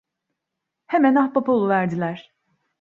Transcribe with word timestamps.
Hemen 0.85 1.15
ahbap 1.15 1.49
oluverdiler. 1.49 2.33